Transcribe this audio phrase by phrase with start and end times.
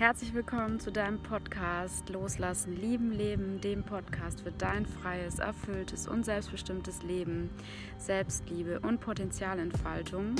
[0.00, 6.24] Herzlich willkommen zu deinem Podcast Loslassen, Lieben, Leben, dem Podcast für dein freies, erfülltes und
[6.24, 7.50] selbstbestimmtes Leben,
[7.98, 10.36] Selbstliebe und Potenzialentfaltung.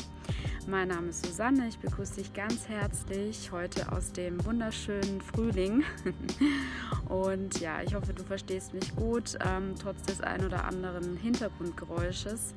[0.67, 5.85] Mein Name ist Susanne, ich begrüße dich ganz herzlich heute aus dem wunderschönen Frühling.
[7.11, 12.55] Und ja, ich hoffe, du verstehst mich gut, ähm, trotz des ein oder anderen Hintergrundgeräusches.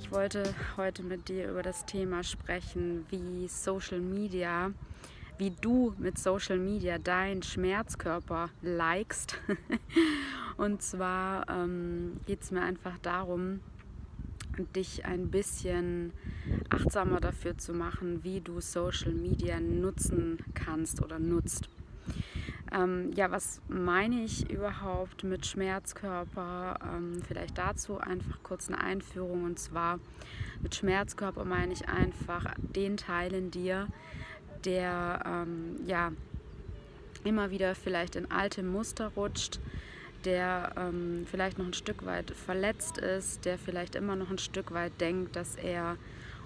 [0.00, 0.42] Ich wollte
[0.76, 4.72] heute mit dir über das Thema sprechen, wie Social Media
[5.38, 9.38] wie du mit Social Media deinen Schmerzkörper likest.
[10.56, 13.60] Und zwar ähm, geht es mir einfach darum,
[14.74, 16.12] dich ein bisschen
[16.68, 21.68] achtsamer dafür zu machen, wie du Social Media nutzen kannst oder nutzt.
[22.72, 26.78] Ähm, ja, was meine ich überhaupt mit Schmerzkörper?
[26.82, 29.44] Ähm, vielleicht dazu einfach kurz eine Einführung.
[29.44, 30.00] Und zwar
[30.62, 33.88] mit Schmerzkörper meine ich einfach den Teil in dir,
[34.64, 36.12] der ähm, ja
[37.24, 39.60] immer wieder vielleicht in alte Muster rutscht,
[40.24, 44.72] der ähm, vielleicht noch ein Stück weit verletzt ist, der vielleicht immer noch ein Stück
[44.72, 45.96] weit denkt, dass er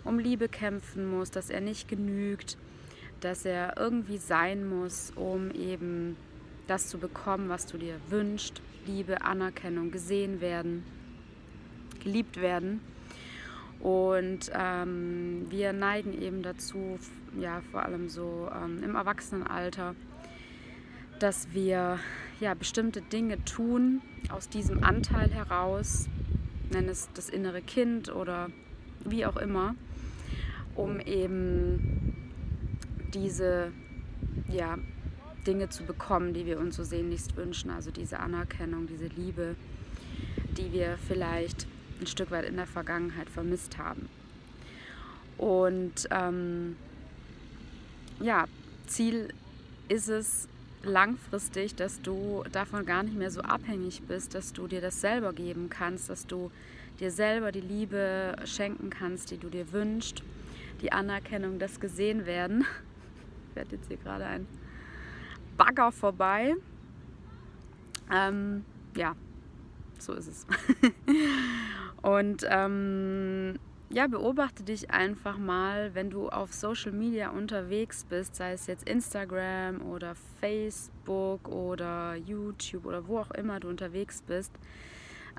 [0.05, 2.57] um Liebe kämpfen muss, dass er nicht genügt,
[3.21, 6.17] dass er irgendwie sein muss, um eben
[6.67, 8.61] das zu bekommen, was du dir wünschst.
[8.87, 10.85] Liebe, Anerkennung, gesehen werden,
[12.03, 12.81] geliebt werden.
[13.83, 17.01] Und ähm, wir neigen eben dazu,
[17.37, 19.97] ja, vor allem so ähm, im Erwachsenenalter,
[21.19, 21.99] dass wir
[22.39, 26.07] ja, bestimmte Dinge tun aus diesem Anteil heraus,
[26.71, 28.51] nenn es das innere Kind oder
[29.05, 29.75] wie auch immer,
[30.77, 32.15] um eben
[33.13, 33.73] diese
[34.49, 34.79] ja,
[35.45, 39.57] Dinge zu bekommen, die wir uns so sehnlichst wünschen, also diese Anerkennung, diese Liebe,
[40.57, 41.67] die wir vielleicht
[42.03, 44.09] ein Stück weit in der Vergangenheit vermisst haben.
[45.39, 46.77] Und ähm,
[48.21, 48.47] ja,
[48.87, 49.33] Ziel
[49.89, 50.49] ist es
[50.83, 55.33] langfristig, dass du davon gar nicht mehr so abhängig bist, dass du dir das selber
[55.33, 56.51] geben kannst, dass du
[57.01, 60.23] dir selber die Liebe schenken kannst, die du dir wünschst,
[60.81, 62.65] die Anerkennung, das gesehen werden.
[63.51, 64.47] Ich werde jetzt hier gerade ein
[65.59, 66.55] Bagger vorbei.
[68.11, 68.65] Ähm,
[68.97, 69.15] ja,
[69.99, 70.47] so ist es.
[72.03, 73.59] Und ähm,
[73.91, 78.89] ja, beobachte dich einfach mal, wenn du auf Social Media unterwegs bist, sei es jetzt
[78.89, 84.53] Instagram oder Facebook oder YouTube oder wo auch immer du unterwegs bist.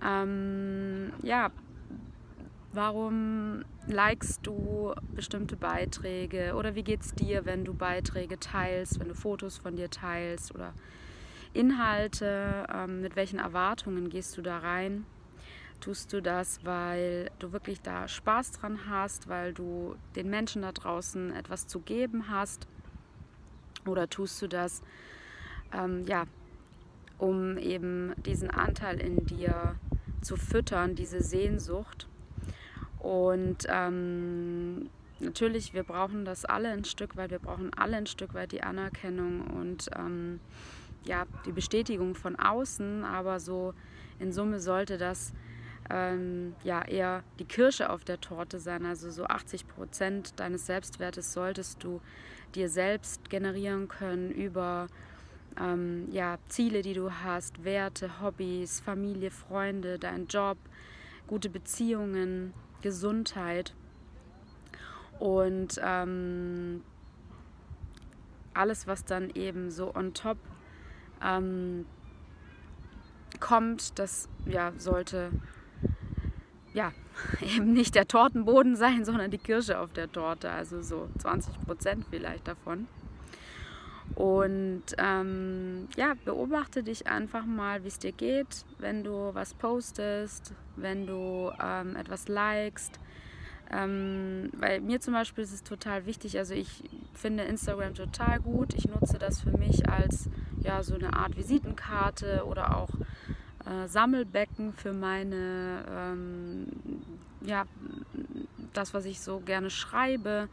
[0.06, 1.52] Ähm, ja,
[2.74, 9.10] warum likest du bestimmte Beiträge oder wie geht es dir, wenn du Beiträge teilst, wenn
[9.10, 10.74] du Fotos von dir teilst oder
[11.54, 15.06] Inhalte, ähm, mit welchen Erwartungen gehst du da rein?
[15.84, 20.72] Tust du das, weil du wirklich da Spaß dran hast, weil du den Menschen da
[20.72, 22.70] draußen etwas zu geben hast?
[23.86, 24.82] Oder tust du das,
[25.74, 26.24] ähm, ja,
[27.18, 29.76] um eben diesen Anteil in dir
[30.22, 32.08] zu füttern, diese Sehnsucht?
[33.00, 34.90] Und ähm,
[35.20, 38.64] natürlich, wir brauchen das alle ein Stück weit, wir brauchen alle ein Stück weit die
[38.64, 40.40] Anerkennung und ähm,
[41.04, 43.74] ja, die Bestätigung von außen, aber so
[44.20, 45.34] in Summe sollte das
[45.94, 48.86] ähm, ja eher die Kirsche auf der Torte sein.
[48.86, 52.02] Also so 80 Prozent deines Selbstwertes solltest du
[52.56, 54.88] dir selbst generieren können über
[55.60, 60.58] ähm, ja, Ziele, die du hast, Werte, Hobbys, Familie, Freunde, dein Job,
[61.28, 63.76] gute Beziehungen, Gesundheit.
[65.20, 66.84] Und ähm,
[68.56, 70.38] alles, was dann eben so on top
[71.24, 71.86] ähm,
[73.40, 75.30] kommt, das ja, sollte
[76.74, 76.92] ja,
[77.42, 82.06] eben nicht der Tortenboden sein, sondern die Kirsche auf der Torte, also so 20 Prozent
[82.10, 82.88] vielleicht davon.
[84.16, 90.54] Und ähm, ja, beobachte dich einfach mal, wie es dir geht, wenn du was postest,
[90.76, 93.00] wenn du ähm, etwas likest.
[93.72, 96.84] Ähm, bei mir zum Beispiel ist es total wichtig, also ich
[97.14, 98.76] finde Instagram total gut.
[98.76, 102.90] Ich nutze das für mich als ja, so eine Art Visitenkarte oder auch
[103.66, 106.68] äh, Sammelbecken für meine, ähm,
[107.42, 107.66] ja,
[108.74, 110.50] das, was ich so gerne schreibe.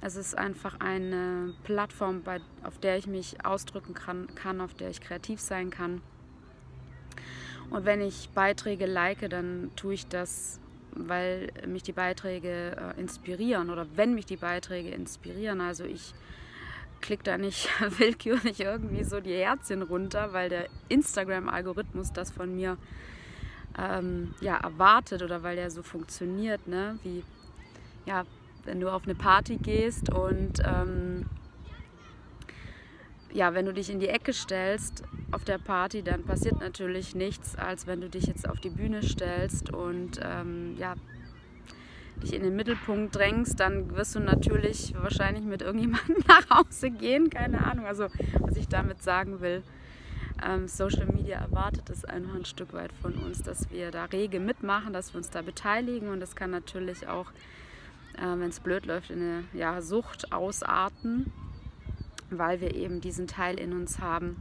[0.00, 4.90] Es ist einfach eine Plattform, bei, auf der ich mich ausdrücken kann, kann, auf der
[4.90, 6.00] ich kreativ sein kann.
[7.70, 10.60] Und wenn ich Beiträge like, dann tue ich das,
[10.92, 15.60] weil mich die Beiträge äh, inspirieren oder wenn mich die Beiträge inspirieren.
[15.60, 16.14] Also ich
[17.00, 17.68] klick da nicht
[17.98, 22.76] willkürlich irgendwie so die Herzchen runter, weil der Instagram-Algorithmus das von mir
[23.78, 26.98] ähm, ja, erwartet oder weil der so funktioniert, ne?
[27.02, 27.22] wie
[28.06, 28.24] ja,
[28.64, 31.26] wenn du auf eine Party gehst und ähm,
[33.32, 37.56] ja, wenn du dich in die Ecke stellst auf der Party, dann passiert natürlich nichts,
[37.56, 40.94] als wenn du dich jetzt auf die Bühne stellst und ähm, ja,
[42.22, 47.30] dich in den Mittelpunkt drängst, dann wirst du natürlich wahrscheinlich mit irgendjemandem nach Hause gehen.
[47.30, 47.86] Keine Ahnung.
[47.86, 48.08] Also,
[48.40, 49.62] was ich damit sagen will,
[50.46, 54.40] ähm, Social Media erwartet es einfach ein Stück weit von uns, dass wir da rege
[54.40, 57.30] mitmachen, dass wir uns da beteiligen und das kann natürlich auch,
[58.16, 61.32] äh, wenn es blöd läuft, in eine ja, Sucht ausarten
[62.30, 64.36] weil wir eben diesen Teil in uns haben,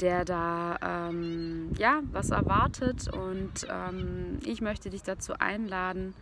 [0.00, 6.14] der da ähm, ja was erwartet und ähm, ich möchte dich dazu einladen,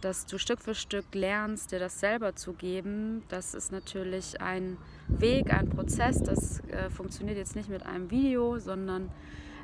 [0.00, 3.22] dass du Stück für Stück lernst, dir das selber zu geben.
[3.28, 4.76] Das ist natürlich ein
[5.08, 6.22] Weg, ein Prozess.
[6.22, 9.10] Das äh, funktioniert jetzt nicht mit einem Video, sondern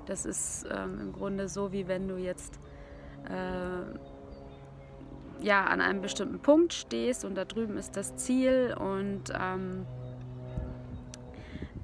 [0.06, 2.58] das ist ähm, im Grunde so, wie wenn du jetzt
[3.28, 9.86] äh, ja an einem bestimmten Punkt stehst und da drüben ist das Ziel und ähm,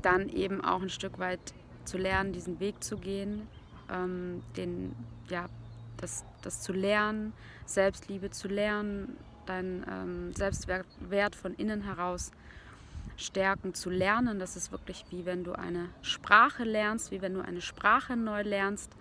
[0.03, 1.41] dann eben auch ein Stück weit
[1.85, 3.49] zu lernen, diesen Weg zu gehen,
[3.91, 4.95] ähm, den,
[5.29, 5.47] ja,
[6.03, 7.33] das, das zu lernen,
[7.65, 9.17] Selbstliebe zu lernen,
[9.47, 12.33] deinen ähm, Selbstwert von innen heraus
[13.17, 14.39] stärken zu lernen.
[14.39, 18.43] Das ist wirklich wie wenn du eine Sprache lernst, wie wenn du eine Sprache neu
[18.43, 18.93] lernst.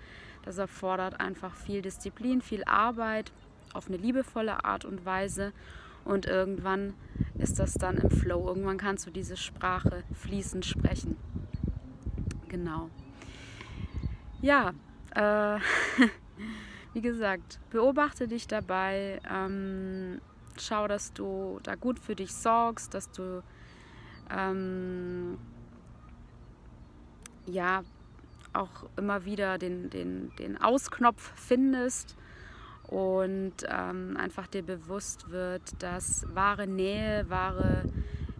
[0.44, 3.32] Das erfordert einfach viel Disziplin, viel Arbeit
[3.74, 5.54] auf eine liebevolle Art und Weise
[6.04, 6.94] und irgendwann
[7.38, 8.48] ist das dann im Flow.
[8.48, 11.16] Irgendwann kannst du diese Sprache fließend sprechen.
[12.48, 12.90] Genau.
[14.42, 14.74] Ja,
[15.16, 15.60] äh,
[16.94, 19.20] wie gesagt, beobachte dich dabei.
[19.30, 20.22] Ähm,
[20.58, 23.44] schau, dass du da gut für dich sorgst, dass du
[24.30, 25.38] ähm,
[27.46, 27.84] ja
[28.54, 32.18] auch immer wieder den, den, den Ausknopf findest
[32.88, 37.84] und ähm, einfach dir bewusst wird, dass wahre Nähe, wahre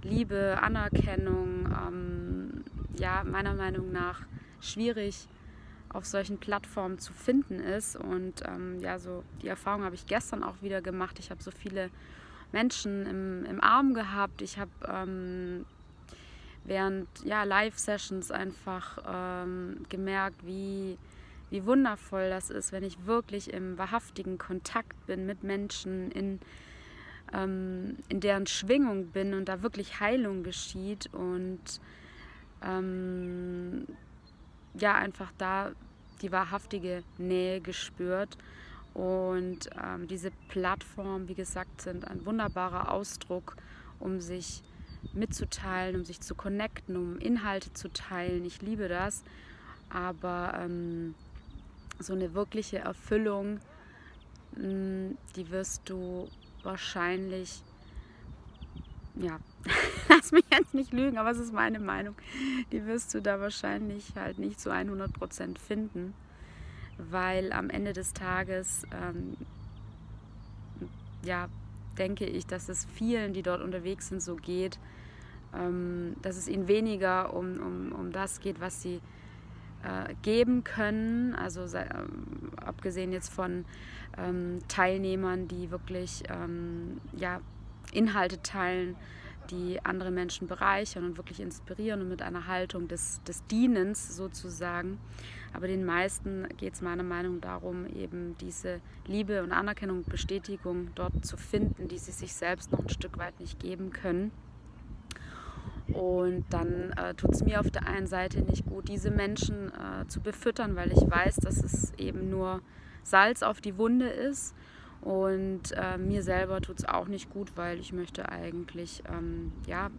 [0.04, 2.64] Liebe, Anerkennung, ähm,
[2.98, 4.22] ja, meiner Meinung nach
[4.60, 5.30] schwierig
[5.94, 7.96] auf solchen Plattformen zu finden ist.
[7.96, 11.20] Und ähm, ja, so die Erfahrung habe ich gestern auch wieder gemacht.
[11.20, 11.90] Ich habe so viele
[12.52, 14.42] Menschen im, im Arm gehabt.
[14.42, 15.66] Ich habe ähm,
[16.64, 20.98] während ja, Live-Sessions einfach ähm, gemerkt, wie
[21.52, 26.40] wie wundervoll das ist, wenn ich wirklich im wahrhaftigen Kontakt bin mit Menschen, in,
[27.34, 31.60] ähm, in deren Schwingung bin und da wirklich Heilung geschieht und
[32.64, 33.86] ähm,
[34.74, 35.72] ja, einfach da
[36.22, 38.38] die wahrhaftige Nähe gespürt.
[38.94, 43.56] Und ähm, diese Plattformen, wie gesagt, sind ein wunderbarer Ausdruck,
[44.00, 44.64] um sich
[45.14, 48.46] mitzuteilen, um sich zu connecten, um Inhalte zu teilen.
[48.46, 49.24] Ich liebe das.
[49.90, 51.16] Aber ähm,
[52.00, 53.60] so eine wirkliche Erfüllung,
[54.56, 56.28] mm, die wirst du
[56.64, 57.64] wahrscheinlich,
[59.22, 59.40] ja,
[60.10, 62.16] lass mich jetzt nicht lügen, aber es ist meine Meinung,
[62.72, 66.14] die wirst du da wahrscheinlich halt nicht zu 100% finden,
[66.98, 69.38] weil am Ende des Tages, ähm,
[71.24, 71.48] ja,
[71.98, 74.80] denke ich, dass es vielen, die dort unterwegs sind, so geht,
[75.54, 79.02] ähm, dass es ihnen weniger um, um, um das geht, was sie
[79.84, 81.36] äh, geben können.
[81.36, 83.66] Also ähm, abgesehen jetzt von
[84.18, 87.42] ähm, Teilnehmern, die wirklich ähm, ja,
[87.92, 88.96] Inhalte teilen,
[89.50, 94.98] die andere Menschen bereichern und wirklich inspirieren und mit einer Haltung des, des Dienens sozusagen.
[95.54, 100.10] Aber den meisten geht es meiner Meinung nach darum, eben diese Liebe und Anerkennung und
[100.10, 104.32] Bestätigung dort zu finden, die sie sich selbst noch ein Stück weit nicht geben können.
[105.94, 110.08] Und dann äh, tut es mir auf der einen Seite nicht gut, diese Menschen äh,
[110.08, 112.62] zu befüttern, weil ich weiß, dass es eben nur
[113.04, 114.56] Salz auf die Wunde ist.
[115.02, 119.90] Und äh, mir selber tut es auch nicht gut, weil ich möchte eigentlich ähm, ja,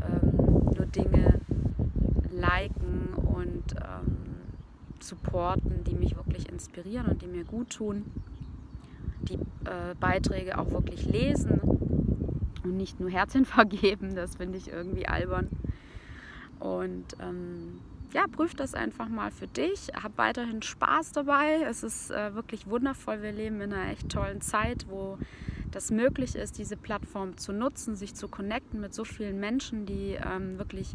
[0.00, 1.40] ähm, nur Dinge
[2.30, 4.16] liken und ähm,
[5.00, 8.04] supporten, die mich wirklich inspirieren und die mir gut tun.
[9.22, 11.60] Die äh, Beiträge auch wirklich lesen
[12.64, 14.14] und nicht nur Herzchen vergeben.
[14.14, 15.48] Das finde ich irgendwie albern.
[16.58, 17.80] Und ähm,
[18.12, 19.88] ja, prüf das einfach mal für dich.
[19.94, 21.62] Hab weiterhin Spaß dabei.
[21.68, 23.22] Es ist äh, wirklich wundervoll.
[23.22, 25.18] Wir leben in einer echt tollen Zeit, wo
[25.70, 30.18] das möglich ist, diese Plattform zu nutzen, sich zu connecten mit so vielen Menschen, die
[30.22, 30.92] ähm, wirklich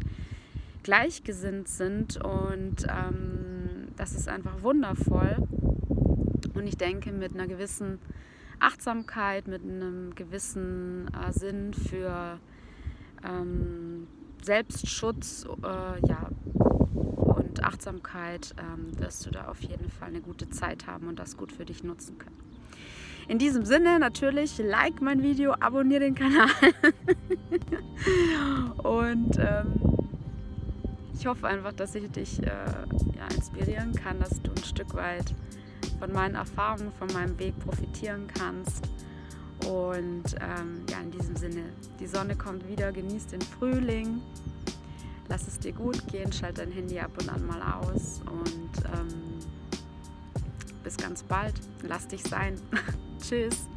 [0.84, 2.16] gleichgesinnt sind.
[2.24, 5.36] Und ähm, das ist einfach wundervoll.
[6.54, 7.98] Und ich denke, mit einer gewissen
[8.60, 12.38] Achtsamkeit, mit einem gewissen äh, Sinn für
[13.24, 14.06] ähm,
[14.42, 16.27] Selbstschutz äh, ja,
[17.78, 21.52] Achtsamkeit ähm, wirst du da auf jeden Fall eine gute Zeit haben und das gut
[21.52, 22.36] für dich nutzen können.
[23.28, 26.48] In diesem Sinne natürlich like mein Video, abonniere den Kanal
[28.82, 29.74] und ähm,
[31.14, 35.32] ich hoffe einfach, dass ich dich äh, ja, inspirieren kann, dass du ein Stück weit
[36.00, 38.88] von meinen Erfahrungen, von meinem Weg profitieren kannst.
[39.68, 41.62] Und ähm, ja, in diesem Sinne,
[42.00, 44.20] die Sonne kommt wieder, genieß den Frühling,
[45.38, 49.38] lass es dir gut gehen, schalt dein Handy ab und an mal aus und ähm,
[50.82, 51.54] bis ganz bald.
[51.82, 52.60] Lass dich sein.
[53.22, 53.68] Tschüss.